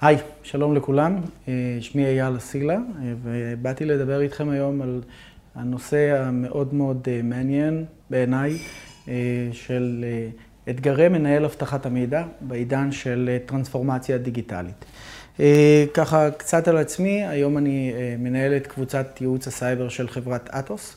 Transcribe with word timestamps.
היי, 0.00 0.16
שלום 0.42 0.74
לכולם, 0.74 1.16
אה, 1.48 1.52
שמי 1.80 2.04
אייל 2.04 2.36
אסילה, 2.36 2.74
אה, 2.74 2.80
ובאתי 3.22 3.84
לדבר 3.84 4.20
איתכם 4.20 4.48
היום 4.48 4.82
על 4.82 5.02
הנושא 5.54 6.22
המאוד 6.22 6.74
מאוד 6.74 7.08
אה, 7.10 7.20
מעניין 7.22 7.84
בעיניי 8.10 8.58
של 9.52 10.04
אתגרי 10.70 11.08
מנהל 11.08 11.44
אבטחת 11.44 11.86
המידע 11.86 12.24
בעידן 12.40 12.92
של 12.92 13.38
טרנספורמציה 13.46 14.18
דיגיטלית. 14.18 14.84
ככה 15.94 16.30
קצת 16.30 16.68
על 16.68 16.76
עצמי, 16.76 17.26
היום 17.26 17.58
אני 17.58 17.92
מנהל 18.18 18.56
את 18.56 18.66
קבוצת 18.66 19.20
ייעוץ 19.20 19.46
הסייבר 19.46 19.88
של 19.88 20.08
חברת 20.08 20.50
אטוס. 20.50 20.96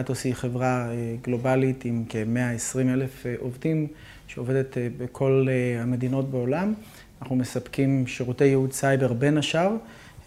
אטוס 0.00 0.24
היא 0.24 0.34
חברה 0.34 0.88
גלובלית 1.22 1.84
עם 1.84 2.04
כ-120 2.08 2.78
אלף 2.78 3.26
עובדים 3.38 3.86
שעובדת 4.26 4.76
בכל 4.98 5.48
המדינות 5.80 6.30
בעולם. 6.30 6.74
אנחנו 7.20 7.36
מספקים 7.36 8.06
שירותי 8.06 8.44
ייעוד 8.44 8.72
סייבר 8.72 9.12
בין 9.12 9.38
השאר, 9.38 9.70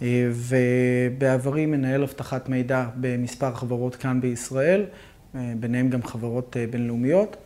אה, 0.02 0.30
ובעברי 0.31 1.66
מנהל 1.66 2.03
אבטחת 2.03 2.49
מידע 2.49 2.85
במספר 2.95 3.53
חברות 3.53 3.95
כאן 3.95 4.21
בישראל, 4.21 4.85
אה, 5.35 5.53
ביניהם 5.59 5.89
גם 5.89 6.03
חברות 6.03 6.57
אה, 6.57 6.66
בינלאומיות. 6.67 7.38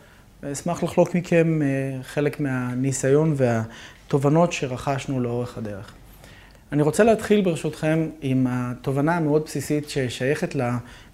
אשמח 0.52 0.84
לחלוק 0.84 1.16
מכם 1.16 1.60
חלק 2.02 2.40
מהניסיון 2.40 3.36
והתובנות 3.38 4.54
שרכשנו 4.54 5.20
לאורך 5.20 5.58
הדרך. 5.58 5.94
אני 6.72 6.82
רוצה 6.82 7.04
להתחיל 7.04 7.42
ברשותכם 7.42 8.08
עם 8.22 8.48
התובנה 8.50 9.18
המאוד 9.18 9.44
בסיסית 9.46 9.90
ששייכת 9.90 10.56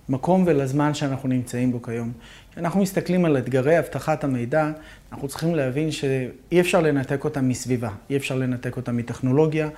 למקום 0.09 0.43
ולזמן 0.47 0.93
שאנחנו 0.93 1.29
נמצאים 1.29 1.71
בו 1.71 1.81
כיום. 1.81 2.11
כשאנחנו 2.51 2.81
מסתכלים 2.81 3.25
על 3.25 3.37
אתגרי 3.37 3.79
אבטחת 3.79 4.23
המידע, 4.23 4.71
אנחנו 5.11 5.27
צריכים 5.27 5.55
להבין 5.55 5.91
שאי 5.91 6.59
אפשר 6.59 6.81
לנתק 6.81 7.23
אותם 7.23 7.49
מסביבה, 7.49 7.89
אי 8.09 8.17
אפשר 8.17 8.35
לנתק 8.35 8.77
אותם 8.77 8.97
מטכנולוגיה. 8.97 9.69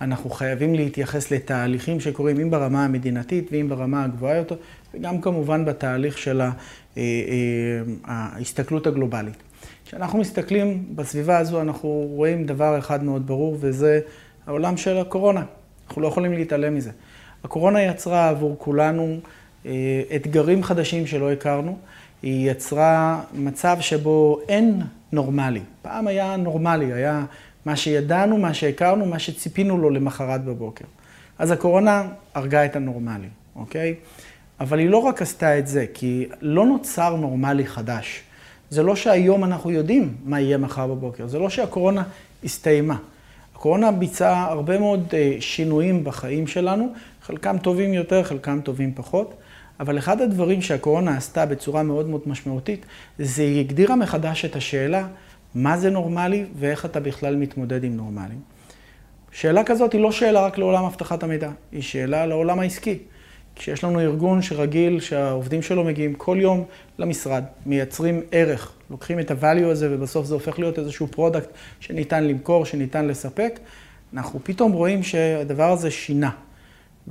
אנחנו 0.00 0.30
חייבים 0.30 0.74
להתייחס 0.74 1.30
לתהליכים 1.30 2.00
שקורים, 2.00 2.40
אם 2.40 2.50
ברמה 2.50 2.84
המדינתית 2.84 3.48
ואם 3.52 3.68
ברמה 3.68 4.04
הגבוהה 4.04 4.36
יותר, 4.36 4.56
וגם 4.94 5.20
כמובן 5.20 5.64
בתהליך 5.64 6.18
של 6.18 6.40
אה, 6.40 6.50
אה, 6.96 7.02
ההסתכלות 8.04 8.86
הגלובלית. 8.86 9.36
כשאנחנו 9.86 10.18
מסתכלים 10.18 10.84
בסביבה 10.94 11.38
הזו, 11.38 11.60
אנחנו 11.60 11.88
רואים 11.88 12.46
דבר 12.46 12.78
אחד 12.78 13.04
מאוד 13.04 13.26
ברור, 13.26 13.56
וזה 13.60 14.00
העולם 14.46 14.76
של 14.76 14.98
הקורונה. 14.98 15.42
אנחנו 15.88 16.02
לא 16.02 16.08
יכולים 16.08 16.32
להתעלם 16.32 16.74
מזה. 16.74 16.90
הקורונה 17.44 17.82
יצרה 17.82 18.28
עבור 18.28 18.56
כולנו 18.58 19.20
אתגרים 20.16 20.62
חדשים 20.62 21.06
שלא 21.06 21.32
הכרנו. 21.32 21.78
היא 22.22 22.50
יצרה 22.50 23.20
מצב 23.34 23.76
שבו 23.80 24.40
אין 24.48 24.82
נורמלי. 25.12 25.60
פעם 25.82 26.06
היה 26.06 26.36
נורמלי, 26.36 26.92
היה 26.92 27.24
מה 27.66 27.76
שידענו, 27.76 28.38
מה 28.38 28.54
שהכרנו, 28.54 29.06
מה 29.06 29.18
שציפינו 29.18 29.78
לו 29.78 29.90
למחרת 29.90 30.44
בבוקר. 30.44 30.84
אז 31.38 31.50
הקורונה 31.50 32.08
הרגה 32.34 32.64
את 32.64 32.76
הנורמלי, 32.76 33.28
אוקיי? 33.56 33.94
אבל 34.60 34.78
היא 34.78 34.88
לא 34.88 34.98
רק 34.98 35.22
עשתה 35.22 35.58
את 35.58 35.66
זה, 35.66 35.86
כי 35.94 36.26
לא 36.40 36.66
נוצר 36.66 37.16
נורמלי 37.16 37.66
חדש. 37.66 38.22
זה 38.70 38.82
לא 38.82 38.96
שהיום 38.96 39.44
אנחנו 39.44 39.70
יודעים 39.70 40.14
מה 40.24 40.40
יהיה 40.40 40.58
מחר 40.58 40.86
בבוקר, 40.86 41.26
זה 41.26 41.38
לא 41.38 41.50
שהקורונה 41.50 42.02
הסתיימה. 42.44 42.96
הקורונה 43.54 43.92
ביצעה 43.92 44.44
הרבה 44.44 44.78
מאוד 44.78 45.14
אה, 45.14 45.36
שינויים 45.40 46.04
בחיים 46.04 46.46
שלנו, 46.46 46.92
חלקם 47.22 47.58
טובים 47.58 47.94
יותר, 47.94 48.22
חלקם 48.22 48.60
טובים 48.60 48.92
פחות. 48.94 49.34
אבל 49.80 49.98
אחד 49.98 50.20
הדברים 50.20 50.62
שהקורונה 50.62 51.16
עשתה 51.16 51.46
בצורה 51.46 51.82
מאוד 51.82 52.08
מאוד 52.08 52.20
משמעותית, 52.26 52.86
זה 53.18 53.42
היא 53.42 53.60
הגדירה 53.60 53.96
מחדש 53.96 54.44
את 54.44 54.56
השאלה 54.56 55.06
מה 55.54 55.76
זה 55.76 55.90
נורמלי 55.90 56.44
ואיך 56.58 56.84
אתה 56.84 57.00
בכלל 57.00 57.36
מתמודד 57.36 57.84
עם 57.84 57.96
נורמלי. 57.96 58.34
שאלה 59.32 59.64
כזאת 59.64 59.92
היא 59.92 60.00
לא 60.00 60.12
שאלה 60.12 60.46
רק 60.46 60.58
לעולם 60.58 60.84
אבטחת 60.84 61.22
המידע, 61.22 61.50
היא 61.72 61.82
שאלה 61.82 62.26
לעולם 62.26 62.60
העסקי. 62.60 62.98
כשיש 63.56 63.84
לנו 63.84 64.00
ארגון 64.00 64.42
שרגיל 64.42 65.00
שהעובדים 65.00 65.62
שלו 65.62 65.84
מגיעים 65.84 66.14
כל 66.14 66.36
יום 66.40 66.64
למשרד, 66.98 67.44
מייצרים 67.66 68.22
ערך, 68.32 68.72
לוקחים 68.90 69.20
את 69.20 69.30
ה-value 69.30 69.66
הזה 69.66 69.88
ובסוף 69.90 70.26
זה 70.26 70.34
הופך 70.34 70.58
להיות 70.58 70.78
איזשהו 70.78 71.06
product 71.06 71.48
שניתן 71.80 72.24
למכור, 72.24 72.64
שניתן 72.64 73.06
לספק, 73.06 73.60
אנחנו 74.14 74.40
פתאום 74.42 74.72
רואים 74.72 75.02
שהדבר 75.02 75.70
הזה 75.72 75.90
שינה. 75.90 76.30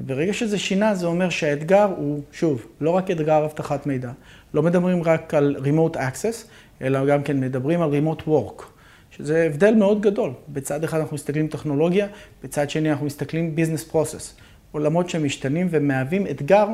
ברגע 0.06 0.34
שזה 0.34 0.58
שינה, 0.58 0.96
זה 0.96 1.06
אומר 1.06 1.30
שהאתגר 1.30 1.94
הוא, 1.98 2.22
שוב, 2.32 2.66
לא 2.82 2.90
רק 2.90 3.12
אתגר 3.12 3.46
אבטחת 3.46 3.86
מידע. 3.86 4.12
לא 4.54 4.64
מדברים 4.64 5.04
רק 5.04 5.34
על 5.34 5.56
Remote 5.64 5.96
Access, 5.96 6.48
אלא 6.82 7.06
גם 7.06 7.24
כן 7.24 7.40
מדברים 7.40 7.82
על 7.82 7.92
Remote 7.92 8.28
Work, 8.28 8.64
שזה 9.12 9.44
הבדל 9.44 9.76
מאוד 9.76 10.02
גדול. 10.02 10.32
בצד 10.50 10.84
אחד 10.84 11.00
אנחנו 11.00 11.16
מסתכלים 11.16 11.48
טכנולוגיה, 11.48 12.08
בצד 12.44 12.70
שני 12.70 12.92
אנחנו 12.92 13.06
מסתכלים 13.06 13.56
Business 13.58 13.94
Process. 13.94 14.42
עולמות 14.72 15.10
שמשתנים 15.10 15.68
ומהווים 15.72 16.28
אתגר 16.28 16.68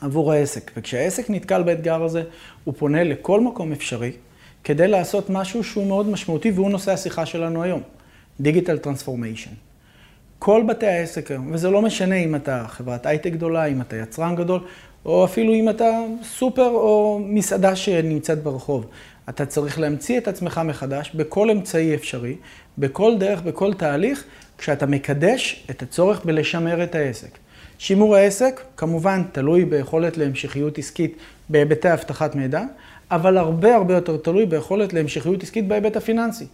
עבור 0.00 0.32
העסק. 0.32 0.70
וכשהעסק 0.76 1.30
נתקל 1.30 1.62
באתגר 1.62 2.02
הזה, 2.02 2.22
הוא 2.64 2.74
פונה 2.78 3.04
לכל 3.04 3.40
מקום 3.40 3.72
אפשרי 3.72 4.12
כדי 4.64 4.88
לעשות 4.88 5.30
משהו 5.30 5.64
שהוא 5.64 5.86
מאוד 5.86 6.08
משמעותי, 6.08 6.50
והוא 6.50 6.70
נושא 6.70 6.92
השיחה 6.92 7.26
שלנו 7.26 7.62
היום, 7.62 7.80
Digital 8.42 8.86
Transformation. 8.86 9.73
כל 10.38 10.62
בתי 10.68 10.86
העסק 10.86 11.30
היום, 11.30 11.50
וזה 11.52 11.70
לא 11.70 11.82
משנה 11.82 12.16
אם 12.16 12.34
אתה 12.34 12.64
חברת 12.68 13.06
הייטק 13.06 13.32
גדולה, 13.32 13.64
אם 13.64 13.80
אתה 13.80 13.96
יצרן 13.96 14.36
גדול, 14.36 14.60
או 15.04 15.24
אפילו 15.24 15.54
אם 15.54 15.68
אתה 15.68 15.90
סופר 16.22 16.68
או 16.68 17.20
מסעדה 17.24 17.76
שנמצאת 17.76 18.42
ברחוב. 18.42 18.86
אתה 19.28 19.46
צריך 19.46 19.78
להמציא 19.78 20.18
את 20.18 20.28
עצמך 20.28 20.60
מחדש 20.64 21.10
בכל 21.14 21.50
אמצעי 21.50 21.94
אפשרי, 21.94 22.36
בכל 22.78 23.18
דרך, 23.18 23.42
בכל 23.42 23.74
תהליך, 23.74 24.24
כשאתה 24.58 24.86
מקדש 24.86 25.66
את 25.70 25.82
הצורך 25.82 26.24
בלשמר 26.24 26.84
את 26.84 26.94
העסק. 26.94 27.38
שימור 27.78 28.16
העסק, 28.16 28.60
כמובן, 28.76 29.22
תלוי 29.32 29.64
ביכולת 29.64 30.16
להמשכיות 30.16 30.78
עסקית 30.78 31.16
בהיבטי 31.48 31.92
אבטחת 31.92 32.34
מידע, 32.34 32.62
אבל 33.10 33.38
הרבה 33.38 33.74
הרבה 33.76 33.94
יותר 33.94 34.16
תלוי 34.16 34.46
ביכולת 34.46 34.92
להמשכיות 34.92 35.42
עסקית 35.42 35.68
בהיבט 35.68 35.96
הפיננסי. 35.96 36.46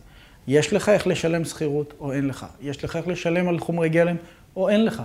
יש 0.49 0.73
לך 0.73 0.89
איך 0.89 1.07
לשלם 1.07 1.45
שכירות 1.45 1.95
או 2.01 2.13
אין 2.13 2.27
לך. 2.27 2.47
יש 2.63 2.85
לך 2.85 2.97
איך 2.97 3.09
לשלם 3.09 3.49
על 3.49 3.59
חומרי 3.59 3.89
גלם 3.89 4.17
או 4.57 4.69
אין 4.69 4.85
לך. 4.85 5.03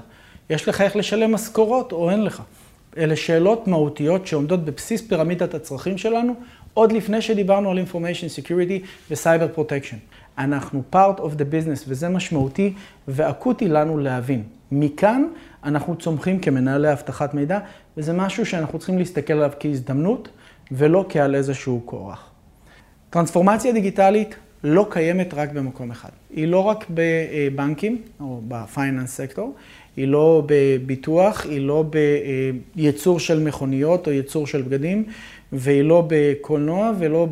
יש 0.49 0.67
לך 0.67 0.81
איך 0.81 0.95
לשלם 0.95 1.31
משכורות 1.31 1.91
או 1.91 2.09
אין 2.09 2.23
לך. 2.23 2.41
אלה 2.97 3.15
שאלות 3.15 3.67
מהותיות 3.67 4.27
שעומדות 4.27 4.65
בבסיס 4.65 5.01
פירמידת 5.01 5.53
הצרכים 5.53 5.97
שלנו, 5.97 6.35
עוד 6.73 6.91
לפני 6.91 7.21
שדיברנו 7.21 7.71
על 7.71 7.79
Information 7.79 8.43
Security 8.43 8.85
ו-Cyber 9.11 9.59
Protection. 9.59 9.95
אנחנו 10.37 10.83
part 10.93 11.19
of 11.19 11.21
the 11.37 11.43
business, 11.51 11.83
וזה 11.87 12.09
משמעותי 12.09 12.73
ואקוטי 13.07 13.67
לנו 13.67 13.97
להבין. 13.97 14.43
מכאן 14.71 15.23
אנחנו 15.63 15.95
צומחים 15.95 16.39
כמנהלי 16.39 16.91
אבטחת 16.91 17.33
מידע, 17.33 17.59
וזה 17.97 18.13
משהו 18.13 18.45
שאנחנו 18.45 18.79
צריכים 18.79 18.97
להסתכל 18.97 19.33
עליו 19.33 19.51
כהזדמנות, 19.59 20.29
ולא 20.71 21.05
כעל 21.09 21.35
איזשהו 21.35 21.81
כורח. 21.85 22.29
טרנספורמציה 23.09 23.71
דיגיטלית 23.71 24.35
לא 24.67 24.87
קיימת 24.89 25.33
רק 25.33 25.51
במקום 25.51 25.91
אחד. 25.91 26.09
היא 26.35 26.47
לא 26.47 26.59
רק 26.59 26.85
בבנקים 26.89 28.01
או 28.19 28.41
בפייננס 28.47 29.15
סקטור, 29.15 29.55
היא 29.97 30.07
לא 30.07 30.43
בביטוח, 30.45 31.45
היא 31.45 31.61
לא 31.61 31.85
בייצור 32.75 33.19
של 33.19 33.39
מכוניות 33.39 34.07
או 34.07 34.11
ייצור 34.11 34.47
של 34.47 34.61
בגדים, 34.61 35.03
והיא 35.51 35.81
לא 35.81 36.03
בקולנוע 36.07 36.91
ולא 36.99 37.27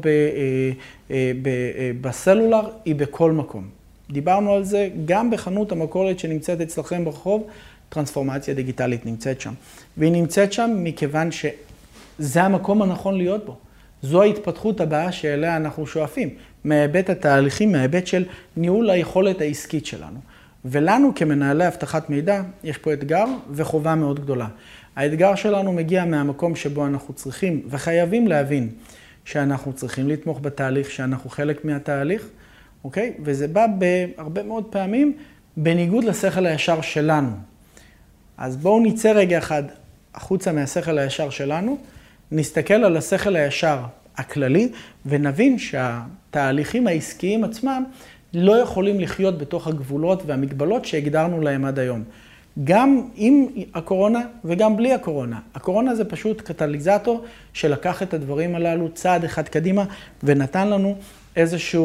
בסלולר, 2.02 2.70
היא 2.86 2.96
בכל 2.96 3.32
מקום. 3.32 3.68
דיברנו 4.12 4.54
על 4.54 4.64
זה 4.64 4.90
גם 5.06 5.32
בחנות 5.32 5.72
המכולת 5.72 6.20
שנמצאת 6.20 6.62
אצלכם 6.62 7.06
ברחוב, 7.06 7.48
טרנספורמציה 7.90 8.54
דיגיטלית 8.54 9.06
נמצאת 9.06 9.42
שם. 9.42 9.54
והיא 9.98 10.12
נמצאת 10.12 10.54
שם 10.54 10.72
מכיוון 10.78 11.30
שזה 11.32 12.44
המקום 12.44 12.82
הנכון 12.82 13.18
להיות 13.18 13.46
בו. 13.46 13.56
זו 14.02 14.22
ההתפתחות 14.22 14.82
הבאה 14.82 15.12
שאליה 15.12 15.56
אנחנו 15.58 15.88
שואפים, 15.88 16.30
מהיבט 16.64 17.10
התהליכים, 17.10 17.72
מההיבט 17.72 18.08
של 18.08 18.26
ניהול 18.58 18.90
היכולת 18.90 19.42
העסקית 19.42 19.86
שלנו. 19.86 20.20
ולנו 20.66 21.12
כמנהלי 21.16 21.68
אבטחת 21.68 22.10
מידע, 22.10 22.42
יש 22.64 22.78
פה 22.78 22.94
אתגר 22.94 23.26
וחובה 23.52 23.96
מאוד 23.96 24.20
גדולה. 24.20 24.48
האתגר 24.96 25.36
שלנו 25.36 25.74
מגיע 25.74 26.06
מהמקום 26.06 26.56
שבו 26.56 26.88
אנחנו 26.88 27.14
צריכים 27.14 27.62
וחייבים 27.70 28.28
להבין 28.28 28.70
שאנחנו 29.26 29.74
צריכים 29.74 30.10
לתמוך 30.10 30.40
בתהליך, 30.42 30.92
שאנחנו 30.92 31.30
חלק 31.30 31.66
מהתהליך, 31.66 32.28
אוקיי? 32.84 33.14
וזה 33.24 33.48
בא 33.48 33.66
בהרבה 33.78 34.44
מאוד 34.44 34.66
פעמים 34.66 35.18
בניגוד 35.58 36.04
לשכל 36.04 36.46
הישר 36.46 36.82
שלנו. 36.82 37.32
אז 38.38 38.58
בואו 38.58 38.80
נצא 38.80 39.12
רגע 39.12 39.38
אחד 39.38 39.64
החוצה 40.16 40.52
מהשכל 40.52 40.98
הישר 40.98 41.30
שלנו, 41.30 41.78
נסתכל 42.32 42.74
על 42.74 42.98
השכל 42.98 43.36
הישר 43.36 43.80
הכללי 44.18 44.70
ונבין 45.06 45.60
שהתהליכים 45.60 46.88
העסקיים 46.88 47.44
עצמם 47.44 47.84
לא 48.34 48.58
יכולים 48.58 49.00
לחיות 49.00 49.38
בתוך 49.38 49.68
הגבולות 49.68 50.24
והמגבלות 50.26 50.86
שהגדרנו 50.86 51.42
להם 51.42 51.66
עד 51.66 51.80
היום. 51.80 52.04
גם 52.64 53.08
עם 53.16 53.48
הקורונה 53.74 54.22
וגם 54.46 54.78
בלי 54.78 54.94
הקורונה. 54.94 55.40
הקורונה 55.56 55.96
זה 55.96 56.06
פשוט 56.06 56.42
קטליזטור 56.42 57.24
שלקח 57.54 58.04
את 58.04 58.14
הדברים 58.14 58.56
הללו 58.56 58.90
צעד 58.92 59.24
אחד 59.24 59.48
קדימה 59.48 59.86
ונתן 60.24 60.68
לנו 60.68 60.96
איזושהי 61.36 61.80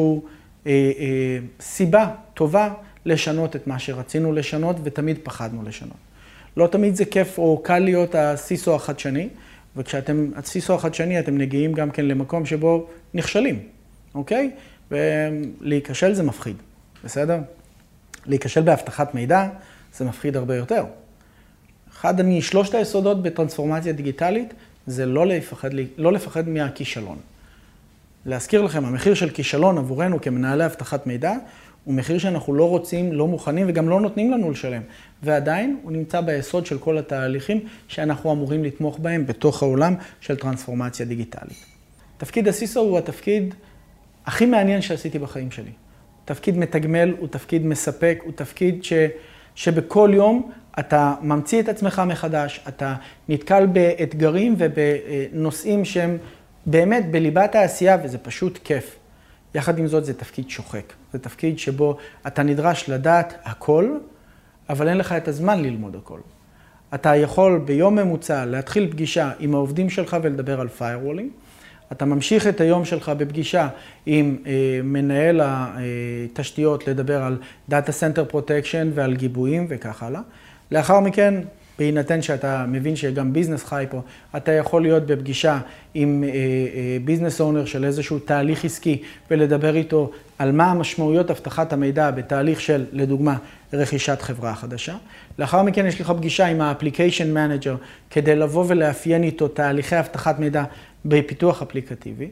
אה, 0.67 0.71
אה, 0.71 1.37
סיבה 1.59 2.07
טובה 2.33 2.73
לשנות 3.05 3.55
את 3.55 3.67
מה 3.67 3.79
שרצינו 3.79 4.33
לשנות 4.33 4.75
ותמיד 4.83 5.17
פחדנו 5.23 5.63
לשנות. 5.63 5.97
לא 6.57 6.67
תמיד 6.67 6.95
זה 6.95 7.05
כיף 7.05 7.37
או 7.37 7.61
קל 7.63 7.79
להיות 7.79 8.15
הסיסו 8.15 8.75
החדשני, 8.75 9.29
וכשאתם 9.77 10.31
הסיסו 10.35 10.75
החדשני 10.75 11.19
אתם 11.19 11.37
מגיעים 11.37 11.73
גם 11.73 11.91
כן 11.91 12.05
למקום 12.05 12.45
שבו 12.45 12.87
נכשלים, 13.13 13.59
אוקיי? 14.15 14.51
ולהיכשל 14.91 16.13
זה 16.13 16.23
מפחיד, 16.23 16.55
בסדר? 17.03 17.39
להיכשל 18.25 18.61
באבטחת 18.61 19.15
מידע 19.15 19.47
זה 19.93 20.05
מפחיד 20.05 20.37
הרבה 20.37 20.55
יותר. 20.55 20.85
אחד 21.91 22.21
משלושת 22.21 22.73
היסודות 22.73 23.23
בטרנספורמציה 23.23 23.93
דיגיטלית 23.93 24.53
זה 24.87 25.05
לא 25.05 25.25
לפחד, 25.25 25.69
לא 25.97 26.13
לפחד 26.13 26.49
מהכישלון. 26.49 27.17
להזכיר 28.25 28.61
לכם, 28.61 28.85
המחיר 28.85 29.13
של 29.13 29.29
כישלון 29.29 29.77
עבורנו 29.77 30.21
כמנהלי 30.21 30.65
אבטחת 30.65 31.07
מידע 31.07 31.33
הוא 31.89 31.95
מחיר 31.95 32.17
שאנחנו 32.17 32.53
לא 32.53 32.69
רוצים, 32.69 33.13
לא 33.13 33.27
מוכנים 33.27 33.65
וגם 33.69 33.89
לא 33.89 34.01
נותנים 34.01 34.31
לנו 34.31 34.51
לשלם. 34.51 34.81
ועדיין 35.23 35.79
הוא 35.83 35.91
נמצא 35.91 36.21
ביסוד 36.21 36.65
של 36.65 36.77
כל 36.77 36.97
התהליכים 36.97 37.59
שאנחנו 37.87 38.31
אמורים 38.31 38.63
לתמוך 38.63 38.99
בהם 38.99 39.25
בתוך 39.25 39.63
העולם 39.63 39.95
של 40.21 40.35
טרנספורמציה 40.35 41.05
דיגיטלית. 41.05 41.65
תפקיד 42.17 42.47
הסיסו 42.47 42.79
הוא 42.79 42.97
התפקיד 42.97 43.53
הכי 44.25 44.45
מעניין 44.45 44.81
שעשיתי 44.81 45.19
בחיים 45.19 45.51
שלי. 45.51 45.71
תפקיד 46.25 46.57
מתגמל, 46.57 47.15
הוא 47.19 47.27
תפקיד 47.27 47.65
מספק, 47.65 48.19
הוא 48.23 48.33
תפקיד 48.35 48.83
ש, 48.83 48.93
שבכל 49.55 50.11
יום 50.13 50.51
אתה 50.79 51.15
ממציא 51.21 51.61
את 51.61 51.69
עצמך 51.69 52.01
מחדש, 52.05 52.63
אתה 52.67 52.95
נתקל 53.29 53.65
באתגרים 53.65 54.55
ובנושאים 54.57 55.85
שהם 55.85 56.17
באמת 56.65 57.11
בליבת 57.11 57.55
העשייה, 57.55 57.97
וזה 58.03 58.17
פשוט 58.17 58.59
כיף. 58.63 58.98
יחד 59.55 59.79
עם 59.79 59.87
זאת, 59.87 60.05
זה 60.05 60.13
תפקיד 60.13 60.49
שוחק. 60.49 60.93
זה 61.13 61.19
תפקיד 61.19 61.59
שבו 61.59 61.97
אתה 62.27 62.43
נדרש 62.43 62.89
לדעת 62.89 63.33
הכל, 63.43 63.97
אבל 64.69 64.87
אין 64.87 64.97
לך 64.97 65.11
את 65.11 65.27
הזמן 65.27 65.61
ללמוד 65.61 65.95
הכל. 65.95 66.19
אתה 66.93 67.15
יכול 67.15 67.61
ביום 67.65 67.95
ממוצע 67.95 68.45
להתחיל 68.45 68.91
פגישה 68.91 69.31
עם 69.39 69.55
העובדים 69.55 69.89
שלך 69.89 70.17
ולדבר 70.21 70.61
על 70.61 70.67
firewalling. 70.79 71.29
אתה 71.91 72.05
ממשיך 72.05 72.47
את 72.47 72.61
היום 72.61 72.85
שלך 72.85 73.11
בפגישה 73.17 73.67
עם 74.05 74.37
אה, 74.45 74.79
מנהל 74.83 75.41
התשתיות 75.43 76.87
לדבר 76.87 77.23
על 77.23 77.37
Data 77.71 77.73
Center 77.73 78.33
Protection 78.33 78.87
ועל 78.93 79.15
גיבויים 79.15 79.65
וכך 79.69 80.03
הלאה. 80.03 80.21
לאחר 80.71 80.99
מכן, 80.99 81.35
בהינתן 81.79 82.21
שאתה 82.21 82.65
מבין 82.67 82.95
שגם 82.95 83.33
ביזנס 83.33 83.63
חי 83.63 83.85
פה, 83.89 84.01
אתה 84.37 84.51
יכול 84.51 84.81
להיות 84.81 85.05
בפגישה 85.05 85.59
עם 85.93 86.23
ביזנס 87.05 87.41
uh, 87.41 87.43
אונר 87.43 87.65
של 87.65 87.85
איזשהו 87.85 88.19
תהליך 88.19 88.65
עסקי 88.65 89.01
ולדבר 89.31 89.75
איתו 89.75 90.11
על 90.39 90.51
מה 90.51 90.71
המשמעויות 90.71 91.31
אבטחת 91.31 91.73
המידע 91.73 92.11
בתהליך 92.11 92.61
של, 92.61 92.85
לדוגמה, 92.91 93.37
רכישת 93.73 94.21
חברה 94.21 94.55
חדשה. 94.55 94.95
לאחר 95.39 95.63
מכן 95.63 95.85
יש 95.85 96.01
לך 96.01 96.11
פגישה 96.17 96.45
עם 96.45 96.61
ה-Application 96.61 97.35
Manager 97.35 97.83
כדי 98.09 98.35
לבוא 98.35 98.65
ולאפיין 98.67 99.23
איתו 99.23 99.47
תהליכי 99.47 99.99
אבטחת 99.99 100.39
מידע 100.39 100.63
בפיתוח 101.05 101.61
אפליקטיבי. 101.61 102.27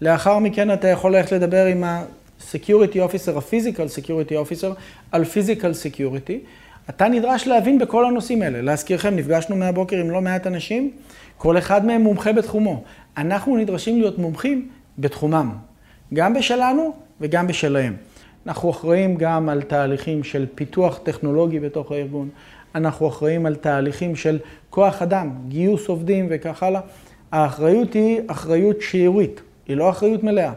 לאחר 0.00 0.38
מכן 0.38 0.72
אתה 0.72 0.88
יכול 0.88 1.16
ללכת 1.16 1.32
לדבר 1.32 1.66
עם 1.66 1.84
ה-Security 1.84 2.96
Officer, 2.96 3.30
ה-Physical 3.36 3.98
Security 3.98 4.32
Officer, 4.32 4.74
על 5.12 5.22
Physical 5.22 5.96
Security. 5.96 6.63
אתה 6.90 7.08
נדרש 7.08 7.46
להבין 7.46 7.78
בכל 7.78 8.04
הנושאים 8.04 8.42
האלה. 8.42 8.62
להזכירכם, 8.62 9.16
נפגשנו 9.16 9.56
מהבוקר 9.56 9.96
עם 9.96 10.10
לא 10.10 10.20
מעט 10.20 10.46
אנשים, 10.46 10.90
כל 11.38 11.58
אחד 11.58 11.86
מהם 11.86 12.00
מומחה 12.00 12.32
בתחומו. 12.32 12.82
אנחנו 13.16 13.56
נדרשים 13.56 14.00
להיות 14.00 14.18
מומחים 14.18 14.68
בתחומם, 14.98 15.50
גם 16.14 16.34
בשלנו 16.34 16.94
וגם 17.20 17.46
בשלהם. 17.46 17.96
אנחנו 18.46 18.70
אחראים 18.70 19.16
גם 19.16 19.48
על 19.48 19.62
תהליכים 19.62 20.24
של 20.24 20.46
פיתוח 20.54 21.00
טכנולוגי 21.02 21.60
בתוך 21.60 21.92
הארגון, 21.92 22.28
אנחנו 22.74 23.08
אחראים 23.08 23.46
על 23.46 23.54
תהליכים 23.54 24.16
של 24.16 24.38
כוח 24.70 25.02
אדם, 25.02 25.30
גיוס 25.48 25.88
עובדים 25.88 26.26
וכך 26.30 26.62
הלאה. 26.62 26.80
האחריות 27.32 27.94
היא 27.94 28.20
אחריות 28.26 28.80
שיורית, 28.80 29.40
היא 29.68 29.76
לא 29.76 29.90
אחריות 29.90 30.22
מלאה. 30.22 30.52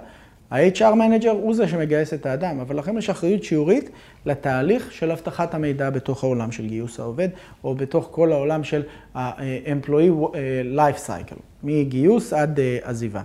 ה-HR 0.51 0.95
manager 0.95 1.31
הוא 1.31 1.55
זה 1.55 1.67
שמגייס 1.67 2.13
את 2.13 2.25
האדם, 2.25 2.59
אבל 2.59 2.77
לכם 2.77 2.97
יש 2.97 3.09
אחריות 3.09 3.44
שיורית 3.44 3.89
לתהליך 4.25 4.91
של 4.91 5.11
אבטחת 5.11 5.53
המידע 5.53 5.89
בתוך 5.89 6.23
העולם 6.23 6.51
של 6.51 6.67
גיוס 6.67 6.99
העובד, 6.99 7.29
או 7.63 7.75
בתוך 7.75 8.07
כל 8.11 8.31
העולם 8.31 8.63
של 8.63 8.83
ה-employee 9.15 10.35
life 10.75 11.07
cycle, 11.07 11.39
מגיוס 11.63 12.33
עד 12.33 12.59
אה, 12.59 12.77
עזיבה. 12.83 13.21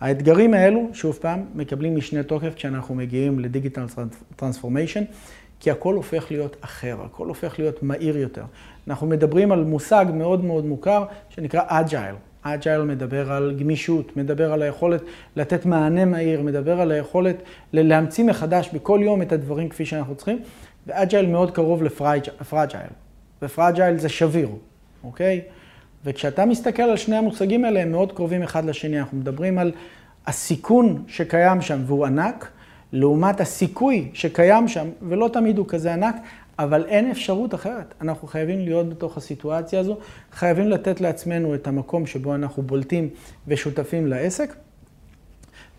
האתגרים 0.00 0.54
האלו, 0.54 0.88
שוב 0.92 1.18
פעם, 1.20 1.44
מקבלים 1.54 1.96
משנה 1.96 2.22
תוקף 2.22 2.54
כשאנחנו 2.54 2.94
מגיעים 2.94 3.38
ל-digital 3.38 3.84
transformation, 4.36 5.04
כי 5.60 5.70
הכל 5.70 5.94
הופך 5.94 6.30
להיות 6.30 6.56
אחר, 6.60 6.96
הכל 7.04 7.28
הופך 7.28 7.58
להיות 7.58 7.82
מהיר 7.82 8.18
יותר. 8.18 8.44
אנחנו 8.88 9.06
מדברים 9.06 9.52
על 9.52 9.64
מושג 9.64 10.06
מאוד 10.14 10.44
מאוד 10.44 10.64
מוכר 10.64 11.04
שנקרא 11.28 11.62
agile. 11.66 12.14
Agile 12.54 12.82
מדבר 12.82 13.32
על 13.32 13.54
גמישות, 13.58 14.16
מדבר 14.16 14.52
על 14.52 14.62
היכולת 14.62 15.02
לתת 15.36 15.66
מענה 15.66 16.04
מהיר, 16.04 16.42
מדבר 16.42 16.80
על 16.80 16.92
היכולת 16.92 17.36
להמציא 17.72 18.24
מחדש 18.24 18.70
בכל 18.72 19.00
יום 19.02 19.22
את 19.22 19.32
הדברים 19.32 19.68
כפי 19.68 19.86
שאנחנו 19.86 20.14
צריכים, 20.14 20.38
ו-agile 20.86 21.26
מאוד 21.26 21.50
קרוב 21.50 21.82
ל-fragile, 21.82 22.90
ו-fragile 23.42 23.98
זה 23.98 24.08
שביר, 24.08 24.48
אוקיי? 25.04 25.40
וכשאתה 26.04 26.46
מסתכל 26.46 26.82
על 26.82 26.96
שני 26.96 27.16
המושגים 27.16 27.64
האלה, 27.64 27.80
הם 27.80 27.90
מאוד 27.90 28.12
קרובים 28.12 28.42
אחד 28.42 28.64
לשני. 28.64 28.98
אנחנו 28.98 29.18
מדברים 29.18 29.58
על 29.58 29.72
הסיכון 30.26 31.04
שקיים 31.06 31.60
שם, 31.60 31.82
והוא 31.86 32.06
ענק, 32.06 32.50
לעומת 32.92 33.40
הסיכוי 33.40 34.08
שקיים 34.12 34.68
שם, 34.68 34.88
ולא 35.02 35.30
תמיד 35.32 35.58
הוא 35.58 35.66
כזה 35.68 35.92
ענק, 35.92 36.16
אבל 36.58 36.84
אין 36.84 37.10
אפשרות 37.10 37.54
אחרת. 37.54 37.94
אנחנו 38.00 38.28
חייבים 38.28 38.58
להיות 38.58 38.88
בתוך 38.88 39.16
הסיטואציה 39.16 39.80
הזו, 39.80 39.98
חייבים 40.32 40.68
לתת 40.68 41.00
לעצמנו 41.00 41.54
את 41.54 41.66
המקום 41.66 42.06
שבו 42.06 42.34
אנחנו 42.34 42.62
בולטים 42.62 43.08
ושותפים 43.48 44.06
לעסק. 44.06 44.54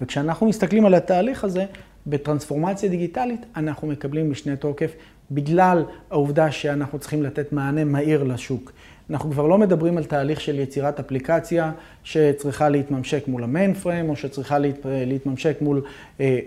וכשאנחנו 0.02 0.48
מסתכלים 0.48 0.86
על 0.86 0.94
התהליך 0.94 1.44
הזה, 1.44 1.66
בטרנספורמציה 2.08 2.90
דיגיטלית, 2.90 3.46
אנחנו 3.56 3.88
מקבלים 3.88 4.32
משנה 4.32 4.56
תוקף 4.56 4.92
בגלל 5.32 5.84
העובדה 6.12 6.52
שאנחנו 6.52 7.00
צריכים 7.00 7.24
לתת 7.24 7.54
מענה 7.54 7.84
מהיר 7.84 8.24
לשוק. 8.24 8.72
אנחנו 9.10 9.32
כבר 9.32 9.48
לא 9.48 9.58
מדברים 9.58 9.98
על 9.98 10.04
תהליך 10.04 10.42
של 10.42 10.60
יצירת 10.60 11.00
אפליקציה 11.00 11.72
שצריכה 12.04 12.70
להתממשק 12.70 13.28
מול 13.28 13.44
המיין 13.44 13.74
פריים, 13.74 14.10
או 14.10 14.16
שצריכה 14.16 14.60
להת, 14.60 14.86
להתממשק 14.86 15.62
מול 15.62 15.82
אה, 16.20 16.40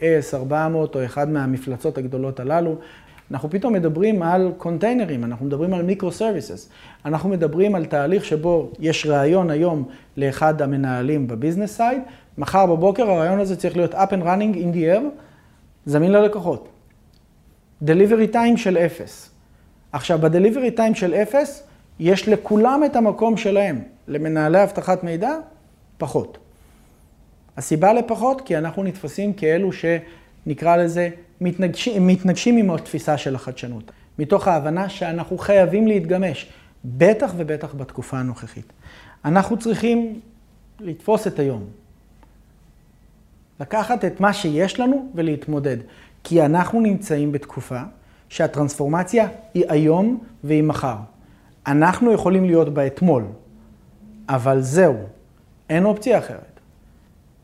אה, 0.00 0.20
AS400 0.20 0.74
או 0.74 1.04
אחד 1.04 1.30
מהמפלצות 1.30 1.98
הגדולות 1.98 2.40
הללו. 2.40 2.76
אנחנו 3.32 3.50
פתאום 3.50 3.72
מדברים 3.72 4.22
על 4.22 4.52
קונטיינרים, 4.58 5.24
אנחנו 5.24 5.46
מדברים 5.46 5.74
על 5.74 5.82
micro-services. 5.82 6.68
אנחנו 7.04 7.28
מדברים 7.28 7.74
על 7.74 7.84
תהליך 7.84 8.24
שבו 8.24 8.70
יש 8.78 9.06
רעיון 9.06 9.50
היום 9.50 9.88
לאחד 10.16 10.62
המנהלים 10.62 11.28
ב-business 11.28 11.76
side, 11.76 12.02
מחר 12.38 12.66
בבוקר 12.66 13.10
הרעיון 13.10 13.40
הזה 13.40 13.56
צריך 13.56 13.76
להיות 13.76 13.94
up 13.94 14.08
and 14.08 14.22
running 14.22 14.56
in 14.56 14.74
the 14.74 14.96
air, 14.96 15.02
זמין 15.86 16.12
ללקוחות. 16.12 16.68
delivery 17.84 18.34
time 18.34 18.56
של 18.56 18.78
אפס. 18.78 19.30
עכשיו, 19.92 20.18
ב-delivery 20.18 20.78
time 20.78 20.94
של 20.94 21.14
אפס, 21.14 21.66
יש 22.00 22.28
לכולם 22.28 22.82
את 22.84 22.96
המקום 22.96 23.36
שלהם. 23.36 23.82
למנהלי 24.08 24.62
אבטחת 24.62 25.04
מידע, 25.04 25.32
פחות. 25.98 26.38
הסיבה 27.56 27.92
לפחות, 27.92 28.40
כי 28.40 28.58
אנחנו 28.58 28.82
נתפסים 28.82 29.32
כאלו 29.32 29.72
שנקרא 30.44 30.76
לזה 30.76 31.08
מתנגשים, 31.40 32.06
מתנגשים 32.06 32.56
עם 32.56 32.70
התפיסה 32.70 33.18
של 33.18 33.34
החדשנות. 33.34 33.92
מתוך 34.18 34.48
ההבנה 34.48 34.88
שאנחנו 34.88 35.38
חייבים 35.38 35.86
להתגמש, 35.86 36.48
בטח 36.84 37.32
ובטח 37.36 37.74
בתקופה 37.74 38.18
הנוכחית. 38.18 38.72
אנחנו 39.24 39.58
צריכים 39.58 40.20
לתפוס 40.80 41.26
את 41.26 41.38
היום. 41.38 41.64
לקחת 43.60 44.04
את 44.04 44.20
מה 44.20 44.32
שיש 44.32 44.80
לנו 44.80 45.08
ולהתמודד. 45.14 45.76
כי 46.24 46.42
אנחנו 46.42 46.80
נמצאים 46.80 47.32
בתקופה 47.32 47.80
שהטרנספורמציה 48.28 49.28
היא 49.54 49.64
היום 49.68 50.24
והיא 50.44 50.62
מחר. 50.62 50.96
אנחנו 51.66 52.12
יכולים 52.12 52.44
להיות 52.44 52.74
בה 52.74 52.86
אתמול, 52.86 53.24
אבל 54.28 54.60
זהו, 54.60 54.96
אין 55.70 55.84
אופציה 55.84 56.18
אחרת. 56.18 56.51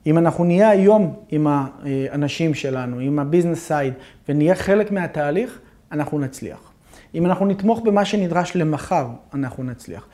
אם 0.08 0.18
אנחנו 0.18 0.44
נהיה 0.44 0.68
היום 0.68 1.14
עם 1.30 1.46
האנשים 1.50 2.54
שלנו, 2.54 2.98
עם 2.98 3.18
ה-business 3.18 3.58
side, 3.66 3.94
ונהיה 4.28 4.54
חלק 4.54 4.92
מהתהליך, 4.92 5.58
אנחנו 5.92 6.18
נצליח. 6.18 6.72
אם 7.14 7.26
אנחנו 7.26 7.46
נתמוך 7.46 7.80
במה 7.84 8.04
שנדרש 8.04 8.56
למחר, 8.56 9.06
אנחנו 9.34 9.64
נצליח. 9.64 10.06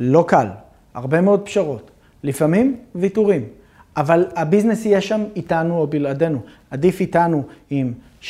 לא 0.00 0.24
קל, 0.28 0.46
הרבה 0.94 1.20
מאוד 1.20 1.40
פשרות, 1.44 1.90
לפעמים 2.22 2.76
ויתורים, 2.94 3.44
אבל 3.96 4.26
הביזנס 4.36 4.86
יהיה 4.86 5.00
שם 5.00 5.24
איתנו 5.36 5.78
או 5.78 5.86
בלעדינו. 5.86 6.38
עדיף 6.70 7.00
איתנו 7.00 7.42
עם 7.70 7.92
60% 8.22 8.24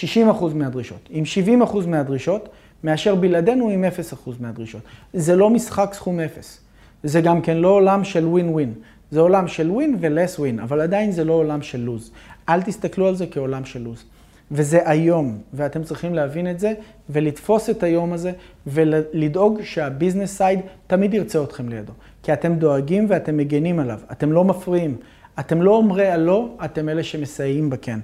מהדרישות, 0.55 1.09
עם 1.11 1.25
70% 1.63 1.87
מהדרישות, 1.87 2.49
מאשר 2.85 3.15
בלעדינו 3.15 3.69
עם 3.69 3.85
0% 3.85 4.31
מהדרישות. 4.41 4.83
זה 5.13 5.37
לא 5.37 5.51
משחק 5.51 5.91
סכום 5.93 6.21
אפס. 6.21 6.61
זה 7.05 7.21
גם 7.21 7.41
כן 7.41 7.57
לא 7.57 7.69
עולם 7.69 8.05
של 8.05 8.27
ווין 8.27 8.49
ווין. 8.49 8.73
זה 9.13 9.21
עולם 9.21 9.49
של 9.49 9.71
win 9.71 9.97
ו-less 10.01 10.39
win, 10.39 10.59
אבל 10.59 10.81
עדיין 10.81 11.13
זה 11.13 11.25
לא 11.25 11.33
עולם 11.33 11.63
של 11.63 11.81
lose. 11.81 12.11
אל 12.49 12.63
תסתכלו 12.63 13.09
על 13.09 13.15
זה 13.15 13.27
כעולם 13.27 13.65
של 13.65 13.83
lose. 13.83 14.05
וזה 14.51 14.81
היום, 14.91 15.39
ואתם 15.55 15.83
צריכים 15.83 16.15
להבין 16.15 16.51
את 16.51 16.61
זה, 16.61 16.73
ולתפוס 17.11 17.71
את 17.71 17.83
היום 17.83 18.13
הזה, 18.13 18.33
ולדאוג 18.67 19.63
שה-business 19.63 20.37
side 20.37 20.61
תמיד 20.87 21.15
ירצה 21.15 21.43
אתכם 21.43 21.69
לידו. 21.69 21.93
כי 22.23 22.33
אתם 22.33 22.55
דואגים 22.55 23.07
ואתם 23.09 23.37
מגנים 23.37 23.79
עליו, 23.79 23.99
אתם 24.13 24.33
לא 24.33 24.45
מפריעים. 24.45 24.97
אתם 25.41 25.63
לא 25.63 25.77
אומרי 25.77 26.09
הלא, 26.09 26.49
אתם 26.65 26.89
אלה 26.89 27.03
שמסייעים 27.03 27.71
בכן. 27.71 27.99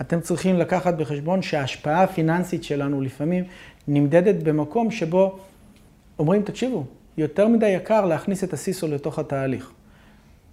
אתם 0.00 0.20
צריכים 0.20 0.56
לקחת 0.56 0.94
בחשבון 0.94 1.42
שההשפעה 1.42 2.02
הפיננסית 2.02 2.64
שלנו 2.64 3.00
לפעמים 3.00 3.44
נמדדת 3.88 4.42
במקום 4.42 4.90
שבו 4.90 5.38
אומרים, 6.18 6.42
תקשיבו, 6.42 6.84
יותר 7.16 7.48
מדי 7.48 7.68
יקר 7.68 8.04
להכניס 8.04 8.44
את 8.44 8.52
הסיסו 8.52 8.88
לתוך 8.88 9.18
התהליך, 9.18 9.72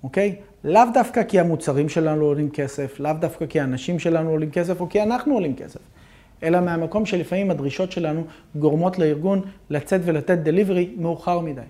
אוקיי? 0.04 0.36
לאו 0.64 0.82
דווקא 0.94 1.24
כי 1.24 1.40
המוצרים 1.40 1.90
שלנו 1.90 2.26
עולים 2.26 2.50
כסף, 2.50 3.00
לאו 3.00 3.14
דווקא 3.20 3.46
כי 3.46 3.60
האנשים 3.60 4.00
שלנו 4.00 4.30
עולים 4.30 4.52
כסף 4.52 4.82
או 4.82 4.90
כי 4.90 5.04
אנחנו 5.04 5.34
עולים 5.34 5.56
כסף, 5.56 5.80
אלא 6.44 6.62
מהמקום 6.62 7.06
שלפעמים 7.06 7.52
הדרישות 7.52 7.92
שלנו 7.92 8.24
גורמות 8.56 9.00
לארגון 9.00 9.42
לצאת 9.70 10.02
ולתת 10.04 10.38
דליברי 10.38 10.96
מאוחר 10.98 11.40
מדי. 11.40 11.62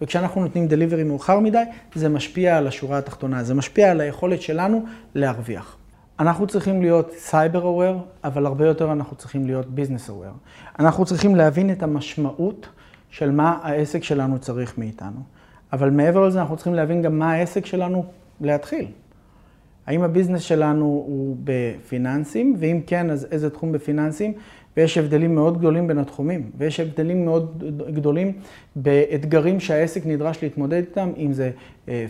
וכשאנחנו 0.00 0.40
נותנים 0.40 0.68
דליברי 0.68 1.04
מאוחר 1.04 1.40
מדי, 1.40 1.62
זה 1.94 2.08
משפיע 2.08 2.58
על 2.58 2.66
השורה 2.66 2.98
התחתונה, 2.98 3.42
זה 3.42 3.54
משפיע 3.54 3.90
על 3.90 4.00
היכולת 4.00 4.42
שלנו 4.42 4.84
להרוויח. 5.14 5.76
אנחנו 6.20 6.46
צריכים 6.46 6.82
להיות 6.82 7.12
cyber 7.16 7.62
aware, 7.64 7.98
אבל 8.24 8.46
הרבה 8.46 8.66
יותר 8.66 8.92
אנחנו 8.92 9.16
צריכים 9.16 9.46
להיות 9.46 9.66
business 9.66 10.10
aware. 10.10 10.32
אנחנו 10.78 11.04
צריכים 11.04 11.36
להבין 11.36 11.72
את 11.72 11.82
המשמעות 11.82 12.68
של 13.10 13.30
מה 13.30 13.58
העסק 13.62 14.02
שלנו 14.02 14.38
צריך 14.38 14.78
מאיתנו. 14.78 15.37
אבל 15.72 15.90
מעבר 15.90 16.26
לזה 16.26 16.40
אנחנו 16.40 16.56
צריכים 16.56 16.74
להבין 16.74 17.02
גם 17.02 17.18
מה 17.18 17.32
העסק 17.32 17.66
שלנו 17.66 18.04
לכתחילה. 18.40 18.86
האם 19.86 20.02
הביזנס 20.02 20.42
שלנו 20.42 20.84
הוא 20.84 21.36
בפיננסים, 21.44 22.56
ואם 22.58 22.80
כן, 22.86 23.10
אז 23.10 23.26
איזה 23.30 23.50
תחום 23.50 23.72
בפיננסים? 23.72 24.32
ויש 24.76 24.98
הבדלים 24.98 25.34
מאוד 25.34 25.58
גדולים 25.58 25.86
בין 25.86 25.98
התחומים, 25.98 26.50
ויש 26.58 26.80
הבדלים 26.80 27.24
מאוד 27.24 27.64
גדולים 27.94 28.32
באתגרים 28.76 29.60
שהעסק 29.60 30.06
נדרש 30.06 30.42
להתמודד 30.42 30.76
איתם, 30.76 31.10
אם 31.16 31.32
זה 31.32 31.50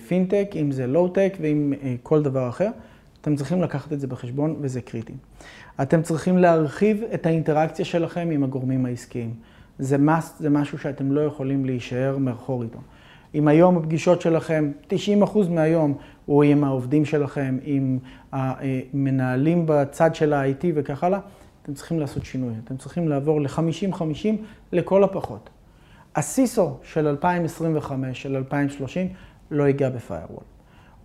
פינטק, 0.08 0.50
אם 0.56 0.70
זה 0.70 0.86
לואו-טק 0.86 1.36
ואם 1.40 1.72
כל 2.02 2.22
דבר 2.22 2.48
אחר. 2.48 2.70
אתם 3.20 3.36
צריכים 3.36 3.62
לקחת 3.62 3.92
את 3.92 4.00
זה 4.00 4.06
בחשבון 4.06 4.56
וזה 4.60 4.80
קריטי. 4.80 5.12
אתם 5.82 6.02
צריכים 6.02 6.38
להרחיב 6.38 7.02
את 7.14 7.26
האינטראקציה 7.26 7.84
שלכם 7.84 8.28
עם 8.32 8.44
הגורמים 8.44 8.86
העסקיים. 8.86 9.34
זה 9.78 9.96
must, 9.96 10.32
זה 10.38 10.50
משהו 10.50 10.78
שאתם 10.78 11.12
לא 11.12 11.20
יכולים 11.20 11.64
להישאר 11.64 12.18
מאחור 12.18 12.62
איתו. 12.62 12.78
אם 13.34 13.48
היום 13.48 13.76
הפגישות 13.76 14.20
שלכם, 14.20 14.72
90% 14.90 15.38
מהיום 15.50 15.94
הוא 16.26 16.42
עם 16.42 16.64
העובדים 16.64 17.04
שלכם, 17.04 17.58
עם 17.62 17.98
המנהלים 18.32 19.64
בצד 19.66 20.14
של 20.14 20.32
ה-IT 20.32 20.64
וכך 20.74 21.04
הלאה, 21.04 21.18
אתם 21.62 21.74
צריכים 21.74 22.00
לעשות 22.00 22.24
שינוי. 22.24 22.54
אתם 22.64 22.76
צריכים 22.76 23.08
לעבור 23.08 23.40
ל-50-50 23.40 24.28
לכל 24.72 25.04
הפחות. 25.04 25.50
הסיסו 26.16 26.76
של 26.82 27.06
2025, 27.06 28.22
של 28.22 28.36
2030, 28.36 29.08
לא 29.50 29.64
ייגע 29.64 29.88
בפיירוול. 29.88 30.42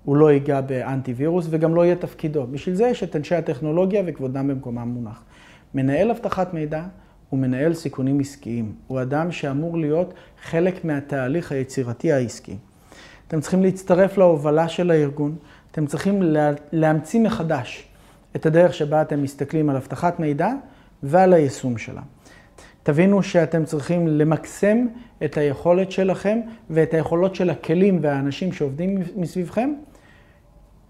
הוא 0.04 0.18
לא 0.18 0.32
ייגע 0.32 0.62
באנטי 0.62 1.14
וירוס 1.14 1.48
וגם 1.50 1.76
לא 1.76 1.86
יהיה 1.86 1.96
תפקידו. 1.96 2.48
בשביל 2.48 2.76
זה 2.76 2.88
יש 2.88 3.04
את 3.04 3.16
אנשי 3.16 3.36
הטכנולוגיה 3.36 4.04
וכבודם 4.06 4.48
במקומם 4.48 4.88
מונח. 4.88 5.24
מנהל 5.74 6.12
אבטחת 6.12 6.54
מידע 6.54 6.84
הוא 7.34 7.40
מנהל 7.40 7.74
סיכונים 7.74 8.20
עסקיים. 8.20 8.72
הוא 8.88 9.02
אדם 9.02 9.32
שאמור 9.32 9.78
להיות 9.78 10.14
חלק 10.44 10.86
מהתהליך 10.86 11.52
היצירתי 11.52 12.12
העסקי. 12.12 12.58
אתם 13.28 13.42
צריכים 13.42 13.64
להצטרף 13.64 14.18
להובלה 14.18 14.68
של 14.68 14.92
הארגון, 14.92 15.36
אתם 15.72 15.86
צריכים 15.86 16.22
לה, 16.22 16.52
להמציא 16.72 17.20
מחדש 17.20 17.88
את 18.36 18.46
הדרך 18.46 18.74
שבה 18.74 19.02
אתם 19.02 19.24
מסתכלים 19.24 19.70
על 19.70 19.76
אבטחת 19.76 20.20
מידע 20.20 20.50
ועל 21.04 21.34
היישום 21.34 21.78
שלה. 21.78 22.02
תבינו 22.84 23.24
שאתם 23.24 23.66
צריכים 23.66 24.08
למקסם 24.08 24.88
את 25.26 25.38
היכולת 25.38 25.92
שלכם 25.92 26.40
ואת 26.70 26.94
היכולות 26.94 27.36
של 27.36 27.50
הכלים 27.50 28.00
והאנשים 28.02 28.52
שעובדים 28.52 28.98
מסביבכם 29.16 29.74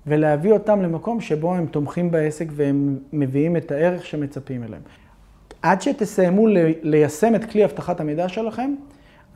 ולהביא 0.08 0.52
אותם 0.52 0.82
למקום 0.82 1.22
שבו 1.22 1.56
הם 1.56 1.66
תומכים 1.66 2.12
בעסק 2.12 2.48
והם 2.52 3.00
מביאים 3.14 3.58
את 3.58 3.72
הערך 3.72 4.06
שמצפים 4.06 4.64
אליהם. 4.64 4.82
עד 5.64 5.82
שתסיימו 5.82 6.48
ליישם 6.82 7.36
את 7.36 7.46
כלי 7.46 7.66
אבטחת 7.66 8.00
המידע 8.00 8.30
שלכם, 8.30 8.76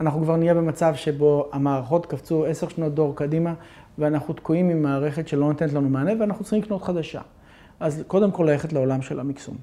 אנחנו 0.00 0.22
כבר 0.22 0.36
נהיה 0.36 0.54
במצב 0.54 0.94
שבו 0.94 1.48
המערכות 1.52 2.06
קפצו 2.06 2.44
עשר 2.44 2.68
שנות 2.68 2.94
דור 2.94 3.16
קדימה, 3.16 3.54
ואנחנו 3.98 4.34
תקועים 4.34 4.70
עם 4.70 4.82
מערכת 4.82 5.28
שלא 5.28 5.46
נותנת 5.46 5.72
לנו 5.72 5.88
מענה, 5.88 6.12
ואנחנו 6.20 6.44
צריכים 6.44 6.62
לקנות 6.62 6.82
חדשה. 6.82 7.20
אז 7.80 8.04
קודם 8.06 8.30
כל 8.30 8.44
ללכת 8.50 8.72
לעולם 8.72 9.02
של 9.02 9.20
המקסום. 9.20 9.56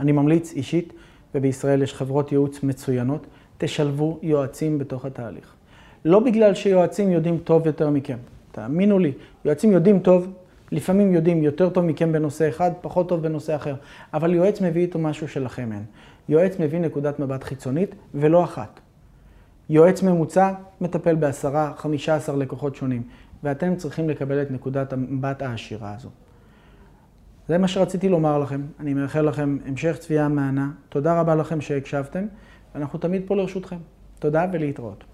אני 0.00 0.12
ממליץ 0.12 0.52
אישית, 0.52 0.92
ובישראל 1.34 1.82
יש 1.82 1.94
חברות 1.94 2.32
ייעוץ 2.32 2.62
מצוינות, 2.62 3.26
תשלבו 3.58 4.18
יועצים 4.22 4.78
בתוך 4.78 5.04
התהליך. 5.04 5.54
לא 6.04 6.20
בגלל 6.20 6.54
שיועצים 6.54 7.10
יודעים 7.10 7.38
טוב 7.38 7.66
יותר 7.66 7.90
מכם. 7.90 8.18
תאמינו 8.52 8.98
לי, 8.98 9.12
יועצים 9.44 9.72
יודעים 9.72 9.98
טוב, 9.98 10.28
לפעמים 10.72 11.12
יודעים 11.12 11.42
יותר 11.42 11.68
טוב 11.68 11.84
מכם 11.84 12.12
בנושא 12.12 12.48
אחד, 12.48 12.70
פחות 12.80 13.08
טוב 13.08 13.22
בנושא 13.22 13.56
אחר, 13.56 13.74
אבל 14.14 14.34
יועץ 14.34 14.60
מביא 14.60 14.82
איתו 14.82 14.98
משהו 14.98 15.28
שלכם 15.28 15.72
אין. 15.72 15.84
יועץ 16.28 16.60
מביא 16.60 16.80
נקודת 16.80 17.18
מבט 17.18 17.44
חיצונית 17.44 17.94
ולא 18.14 18.44
אחת. 18.44 18.80
יועץ 19.68 20.02
ממוצע 20.02 20.52
מטפל 20.80 21.14
בעשרה, 21.14 21.72
חמישה 21.76 22.16
עשר 22.16 22.36
לקוחות 22.36 22.76
שונים, 22.76 23.02
ואתם 23.42 23.76
צריכים 23.76 24.08
לקבל 24.08 24.42
את 24.42 24.50
נקודת 24.50 24.92
המבט 24.92 25.42
העשירה 25.42 25.94
הזו. 25.94 26.08
זה 27.48 27.58
מה 27.58 27.68
שרציתי 27.68 28.08
לומר 28.08 28.38
לכם. 28.38 28.62
אני 28.80 28.94
מאחל 28.94 29.20
לכם 29.20 29.58
המשך 29.66 29.96
צפייה 29.98 30.28
מהנה. 30.28 30.70
תודה 30.88 31.20
רבה 31.20 31.34
לכם 31.34 31.60
שהקשבתם, 31.60 32.26
ואנחנו 32.74 32.98
תמיד 32.98 33.22
פה 33.26 33.36
לרשותכם. 33.36 33.76
תודה 34.18 34.46
ולהתראות. 34.52 35.04